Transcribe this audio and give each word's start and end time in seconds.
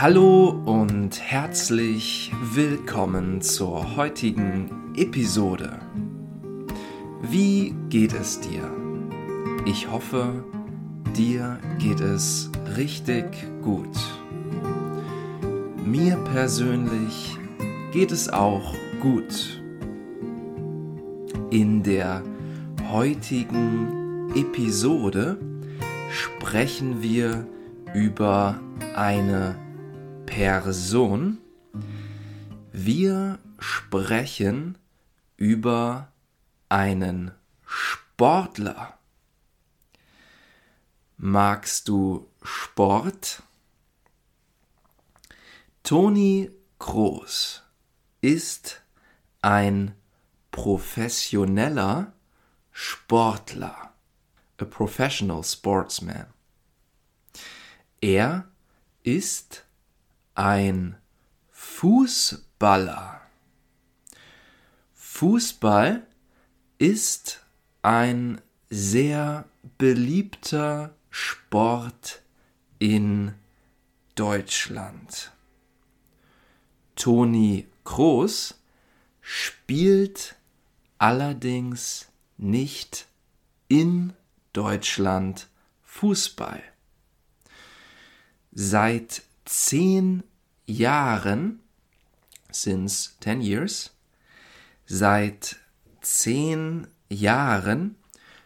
Hallo 0.00 0.50
und 0.64 1.20
herzlich 1.20 2.30
willkommen 2.54 3.42
zur 3.42 3.96
heutigen 3.96 4.94
Episode. 4.94 5.80
Wie 7.20 7.74
geht 7.88 8.12
es 8.14 8.38
dir? 8.38 8.70
Ich 9.66 9.90
hoffe, 9.90 10.44
dir 11.16 11.58
geht 11.80 11.98
es 11.98 12.48
richtig 12.76 13.24
gut. 13.60 13.98
Mir 15.84 16.14
persönlich 16.32 17.36
geht 17.90 18.12
es 18.12 18.28
auch 18.28 18.76
gut. 19.00 19.60
In 21.50 21.82
der 21.82 22.22
heutigen 22.92 24.30
Episode 24.36 25.40
sprechen 26.12 27.02
wir 27.02 27.48
über 27.94 28.60
eine 28.94 29.56
Person. 30.28 31.38
Wir 32.70 33.38
sprechen 33.58 34.76
über 35.38 36.12
einen 36.68 37.30
Sportler. 37.64 38.98
Magst 41.16 41.88
du 41.88 42.28
Sport? 42.42 43.42
Toni 45.82 46.50
Kroos 46.78 47.62
ist 48.20 48.82
ein 49.40 49.94
professioneller 50.50 52.12
Sportler. 52.70 53.94
A 54.58 54.64
professional 54.66 55.42
sportsman. 55.42 56.26
Er 58.02 58.46
ist 59.02 59.64
ein 60.38 60.96
Fußballer. 61.50 63.20
Fußball 64.94 66.06
ist 66.78 67.44
ein 67.82 68.40
sehr 68.70 69.46
beliebter 69.78 70.94
Sport 71.10 72.22
in 72.78 73.34
Deutschland. 74.14 75.32
Toni 76.94 77.66
Kroos 77.82 78.60
spielt 79.20 80.36
allerdings 80.98 82.06
nicht 82.36 83.08
in 83.66 84.12
Deutschland 84.52 85.48
Fußball. 85.82 86.62
Seit 88.52 89.22
zehn 89.48 90.22
Jahren, 90.66 91.60
since 92.50 93.12
10 93.20 93.40
years, 93.40 93.92
seit 94.86 95.56
zehn 96.02 96.88
Jahren 97.08 97.96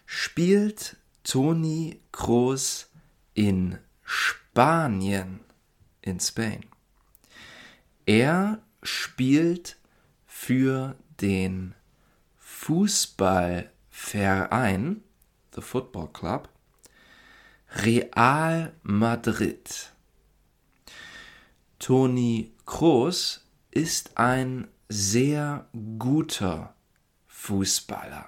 spielt 0.06 0.96
Toni 1.24 2.00
Kroos 2.12 2.88
in 3.34 3.78
Spanien, 4.04 5.40
in 6.02 6.20
Spain. 6.20 6.64
Er 8.06 8.62
spielt 8.82 9.76
für 10.26 10.94
den 11.20 11.74
Fußballverein, 12.38 15.02
the 15.54 15.60
Football 15.60 16.08
Club, 16.12 16.48
Real 17.84 18.72
Madrid. 18.82 19.92
Toni 21.82 22.52
Kroos 22.64 23.44
ist 23.72 24.16
ein 24.16 24.68
sehr 24.88 25.66
guter 25.98 26.76
Fußballer. 27.26 28.24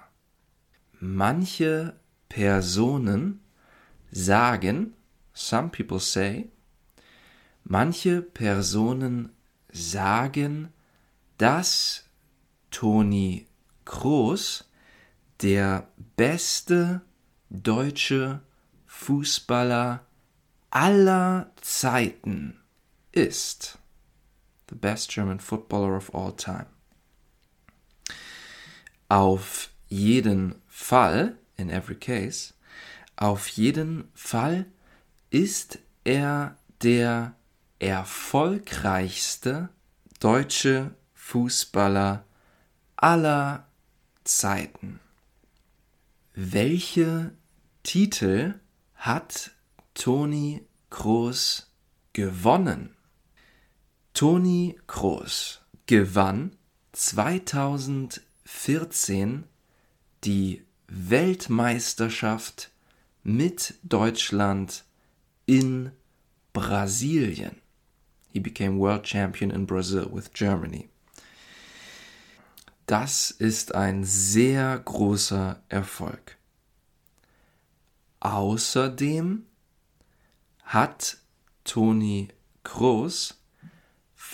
Manche 0.99 1.97
Personen 2.27 3.39
sagen, 4.11 4.93
some 5.33 5.69
people 5.69 6.01
say, 6.01 6.51
manche 7.63 8.21
Personen 8.21 9.31
sagen, 9.71 10.73
dass 11.37 12.09
Toni 12.71 13.47
Kroos 13.85 14.69
der 15.41 15.87
beste 16.17 17.03
deutsche 17.49 18.41
Fußballer 18.85 20.05
aller 20.71 21.53
Zeiten 21.61 22.59
ist. 23.15 23.79
The 24.69 24.75
best 24.75 25.09
German 25.09 25.39
footballer 25.39 25.95
of 25.95 26.13
all 26.13 26.31
time. 26.31 26.67
Auf 29.09 29.69
jeden 29.87 30.55
Fall, 30.67 31.37
in 31.57 31.69
every 31.69 31.95
case, 31.95 32.53
auf 33.15 33.47
jeden 33.47 34.09
Fall 34.13 34.65
ist 35.29 35.79
er 36.03 36.57
der 36.81 37.35
erfolgreichste 37.79 39.69
deutsche 40.19 40.95
Fußballer 41.13 42.25
aller 42.95 43.67
Zeiten. 44.23 44.99
Welche 46.33 47.31
Titel 47.83 48.55
hat 48.95 49.51
Toni 49.93 50.65
Kroos 50.89 51.71
gewonnen? 52.13 52.94
Toni 54.15 54.75
Kroos 54.87 55.61
gewann 55.87 56.55
2014 56.93 59.43
die 60.23 60.63
Weltmeisterschaft 60.87 62.71
mit 63.23 63.73
Deutschland 63.83 64.85
in 65.45 65.91
Brasilien. 66.53 67.61
He 68.31 68.39
became 68.39 68.79
world 68.79 69.05
champion 69.05 69.51
in 69.51 69.67
Brazil 69.67 70.07
with 70.09 70.31
Germany. 70.31 70.87
Das 72.85 73.31
ist 73.31 73.75
ein 73.75 74.05
sehr 74.05 74.79
großer 74.79 75.61
Erfolg. 75.67 76.37
Außerdem 78.21 79.45
hat 80.63 81.17
Toni 81.65 82.29
Kroos 82.63 83.41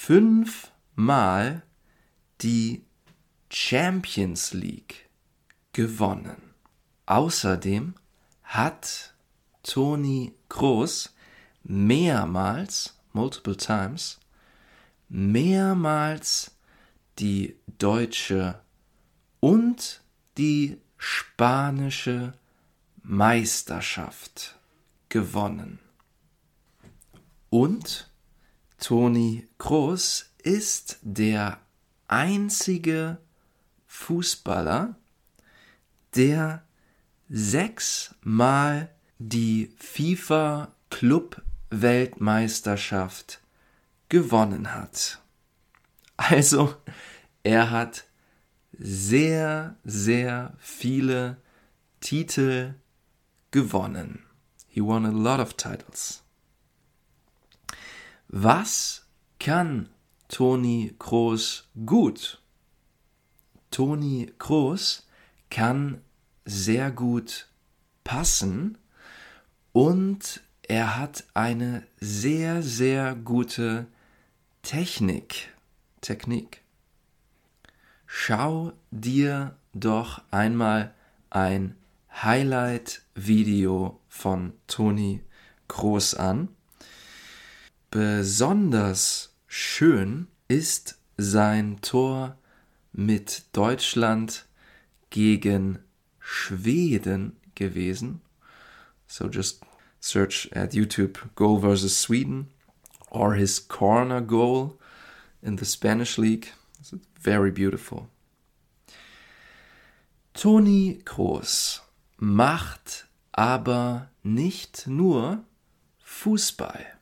fünfmal 0.03 1.61
die 2.41 2.83
Champions 3.51 4.51
League 4.51 5.07
gewonnen. 5.73 6.41
Außerdem 7.05 7.93
hat 8.41 9.13
Toni 9.61 10.33
Kroos 10.49 11.13
mehrmals, 11.63 12.97
multiple 13.13 13.55
times, 13.55 14.19
mehrmals 15.07 16.55
die 17.19 17.55
deutsche 17.77 18.59
und 19.39 20.01
die 20.39 20.79
spanische 20.97 22.33
Meisterschaft 23.03 24.57
gewonnen. 25.09 25.77
Und 27.51 28.10
Toni 28.81 29.47
Kroos 29.59 30.33
ist 30.41 30.97
der 31.03 31.59
einzige 32.07 33.19
Fußballer, 33.85 34.95
der 36.15 36.63
sechsmal 37.29 38.89
die 39.19 39.71
FIFA 39.77 40.73
Club 40.89 41.43
Weltmeisterschaft 41.69 43.39
gewonnen 44.09 44.73
hat. 44.73 45.21
Also, 46.17 46.75
er 47.43 47.69
hat 47.69 48.05
sehr, 48.73 49.77
sehr 49.83 50.57
viele 50.57 51.37
Titel 51.99 52.73
gewonnen. 53.51 54.25
He 54.67 54.81
won 54.81 55.05
a 55.05 55.11
lot 55.11 55.39
of 55.39 55.53
titles. 55.53 56.23
Was 58.33 59.07
kann 59.41 59.89
Toni 60.29 60.95
Kroos 60.97 61.67
gut? 61.85 62.41
Toni 63.71 64.31
Kroos 64.39 65.05
kann 65.49 65.99
sehr 66.45 66.91
gut 66.91 67.49
passen 68.05 68.77
und 69.73 70.39
er 70.63 70.95
hat 70.95 71.25
eine 71.33 71.83
sehr, 71.99 72.63
sehr 72.63 73.15
gute 73.15 73.87
Technik. 74.61 75.49
Technik. 75.99 76.61
Schau 78.05 78.71
dir 78.91 79.57
doch 79.73 80.21
einmal 80.31 80.93
ein 81.31 81.75
Highlight-Video 82.23 83.99
von 84.07 84.53
Toni 84.67 85.21
Kroos 85.67 86.15
an 86.15 86.47
Besonders 87.91 89.35
schön 89.47 90.27
ist 90.47 90.97
sein 91.17 91.81
Tor 91.81 92.37
mit 92.93 93.43
Deutschland 93.51 94.45
gegen 95.09 95.79
Schweden 96.17 97.35
gewesen. 97.53 98.21
So 99.07 99.27
just 99.27 99.65
search 99.99 100.49
at 100.55 100.73
YouTube 100.73 101.35
goal 101.35 101.59
versus 101.59 102.01
Sweden 102.01 102.47
or 103.09 103.35
his 103.35 103.67
corner 103.67 104.21
goal 104.21 104.79
in 105.41 105.57
the 105.57 105.65
Spanish 105.65 106.17
League. 106.17 106.53
It's 106.79 106.95
very 107.19 107.51
beautiful. 107.51 108.07
Toni 110.33 111.01
Kroos 111.03 111.81
macht 112.15 113.09
aber 113.33 114.09
nicht 114.23 114.87
nur 114.87 115.43
Fußball. 115.99 117.00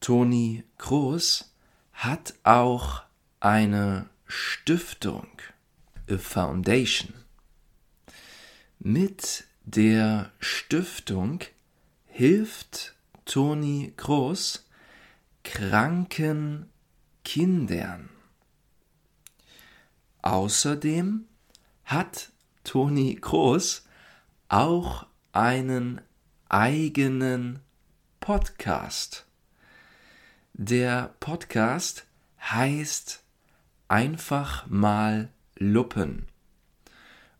Toni 0.00 0.64
Kroos 0.78 1.52
hat 1.92 2.32
auch 2.42 3.02
eine 3.38 4.08
Stiftung, 4.26 5.28
a 6.08 6.16
Foundation. 6.16 7.12
Mit 8.78 9.44
der 9.64 10.32
Stiftung 10.38 11.40
hilft 12.06 12.94
Toni 13.26 13.92
Kroos 13.94 14.66
kranken 15.44 16.70
Kindern. 17.22 18.08
Außerdem 20.22 21.26
hat 21.84 22.32
Toni 22.64 23.16
Kroos 23.20 23.84
auch 24.48 25.06
einen 25.32 26.00
eigenen 26.48 27.60
Podcast. 28.20 29.26
Der 30.62 31.14
Podcast 31.20 32.04
heißt 32.38 33.22
einfach 33.88 34.66
mal 34.66 35.30
Luppen. 35.56 36.26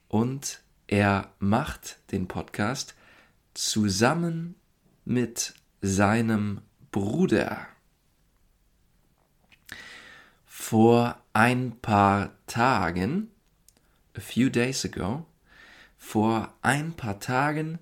Und 0.08 0.62
er 0.86 1.30
macht 1.38 1.98
den 2.12 2.28
Podcast 2.28 2.94
zusammen 3.52 4.54
mit 5.04 5.52
seinem 5.82 6.62
Bruder. 6.92 7.66
Vor 10.46 11.20
ein 11.34 11.78
paar 11.82 12.30
Tagen, 12.46 13.30
a 14.16 14.20
few 14.20 14.48
days 14.48 14.86
ago, 14.86 15.26
vor 15.98 16.54
ein 16.62 16.94
paar 16.94 17.20
Tagen 17.20 17.80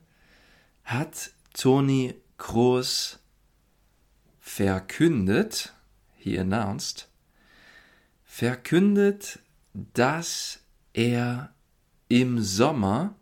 hat 0.83 1.31
Toni 1.55 2.17
Kroos 2.39 3.21
verkündet, 4.49 5.75
he 6.17 6.39
announced, 6.39 7.09
verkündet, 8.25 9.41
dass 9.75 10.61
er 10.95 11.53
im 12.09 12.41
Sommer 12.41 13.15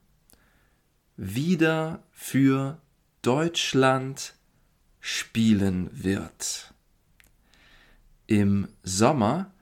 wieder 1.17 2.05
für 2.13 2.81
Deutschland 3.23 4.35
spielen 5.01 5.91
wird. 5.93 6.73
Im 8.29 8.69
Sommer 8.85 9.53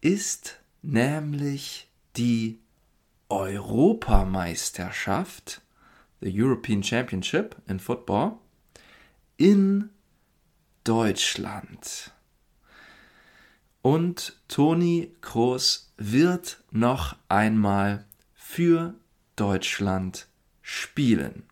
ist 0.00 0.58
nämlich 0.82 1.88
die 2.16 2.58
Europameisterschaft, 3.28 5.62
the 6.20 6.42
European 6.42 6.82
Championship 6.82 7.54
in 7.68 7.78
Football, 7.78 8.32
in 9.36 9.90
Deutschland. 10.84 12.12
Und 13.80 14.36
Toni 14.48 15.14
Kroos 15.22 15.92
wird 15.96 16.62
noch 16.70 17.16
einmal 17.28 18.04
für 18.34 18.94
Deutschland 19.36 20.28
spielen. 20.60 21.44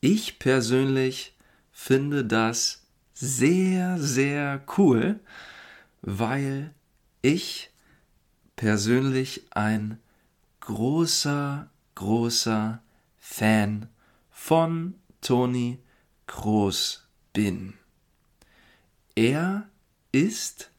Ich 0.00 0.38
persönlich 0.38 1.34
finde 1.70 2.24
das 2.24 2.86
sehr, 3.12 3.98
sehr 3.98 4.64
cool, 4.78 5.20
weil 6.00 6.74
ich 7.20 7.70
persönlich 8.56 9.46
ein 9.50 9.98
großer, 10.60 11.70
großer 11.94 12.82
Fan 13.18 13.88
von 14.30 14.94
Toni 15.20 15.78
Kroos 16.26 17.03
bin. 17.34 17.74
Er 19.14 19.68
ist 20.12 20.70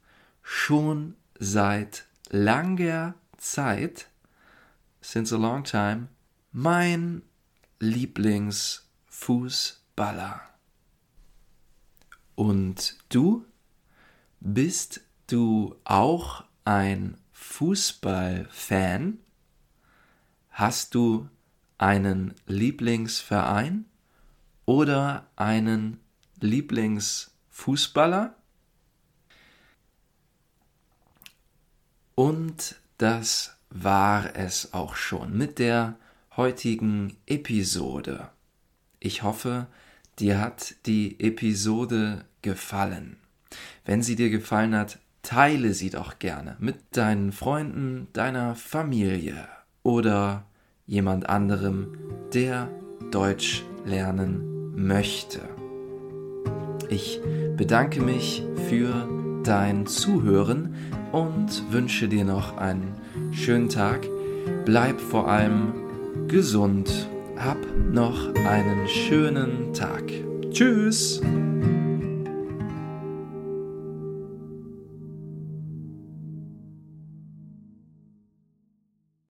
schon 0.42 1.16
seit 1.38 2.08
langer 2.30 3.14
Zeit, 3.38 4.08
since 5.02 5.36
a 5.36 5.38
long 5.38 5.64
time, 5.64 6.08
mein 6.52 7.22
Lieblingsfußballer. 7.80 10.42
Und 12.36 12.98
du? 13.10 13.46
Bist 14.40 15.02
du 15.28 15.76
auch 15.84 16.44
ein 16.66 17.18
Fußballfan? 17.34 19.20
Hast 20.52 20.96
du 20.96 21.30
einen 21.78 22.34
Lieblingsverein 22.48 23.86
oder 24.66 25.28
einen 25.36 26.00
Lieblingsfußballer? 26.40 28.36
Und 32.16 32.76
das 32.98 33.58
war 33.70 34.36
es 34.36 34.74
auch 34.74 34.96
schon 34.96 35.38
mit 35.38 35.60
der 35.60 35.98
heutigen 36.38 37.18
Episode. 37.26 38.30
Ich 39.00 39.24
hoffe, 39.24 39.68
dir 40.20 40.40
hat 40.40 40.76
die 40.86 41.20
Episode 41.20 42.26
gefallen. 42.42 43.18
Wenn 43.84 44.02
sie 44.02 44.16
dir 44.16 44.30
gefallen 44.30 44.76
hat, 44.76 45.00
teile 45.22 45.74
sie 45.74 45.90
doch 45.90 46.20
gerne 46.20 46.56
mit 46.60 46.78
deinen 46.92 47.32
Freunden, 47.32 48.08
deiner 48.14 48.56
Familie 48.56 49.48
oder 49.84 50.46
jemand 50.88 51.28
anderem, 51.28 51.98
der 52.34 52.70
Deutsch 53.12 53.64
lernen 53.86 54.76
möchte. 54.76 55.55
Ich 56.90 57.20
bedanke 57.58 58.02
mich 58.02 58.44
für 58.70 59.08
dein 59.44 59.86
Zuhören 59.86 60.76
und 61.12 61.72
wünsche 61.72 62.08
dir 62.08 62.26
noch 62.26 62.58
einen 62.58 62.94
schönen 63.32 63.70
Tag. 63.70 64.08
Bleib 64.66 65.00
vor 65.00 65.28
allem 65.30 65.74
gesund. 66.28 67.10
Hab 67.38 67.58
noch 67.92 68.34
einen 68.34 68.88
schönen 68.88 69.74
Tag. 69.74 70.04
Tschüss. 70.52 71.22